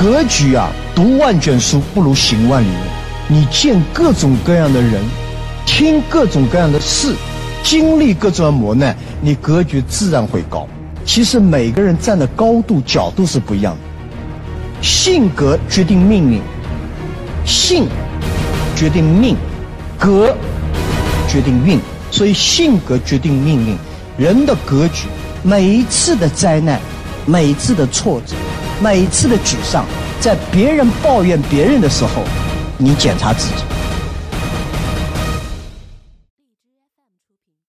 [0.00, 2.72] 格局啊，读万卷书不如行万里路。
[3.28, 4.98] 你见各种各样的人，
[5.66, 7.14] 听各种各样的事，
[7.62, 10.66] 经历各种磨难，你格局自然会高。
[11.04, 14.82] 其实每个人站的高度、角度是不一样的。
[14.82, 16.40] 性格决定命运，
[17.44, 17.86] 性
[18.74, 19.36] 决定命，
[19.98, 20.34] 格
[21.28, 21.78] 决定运。
[22.10, 23.76] 所以性格决定命运，
[24.16, 25.08] 人的格局，
[25.42, 26.80] 每一次的灾难，
[27.26, 28.34] 每一次的挫折，
[28.82, 29.84] 每次的沮丧，
[30.20, 32.22] 在别人抱怨别人的时候，
[32.78, 33.79] 你检查自己。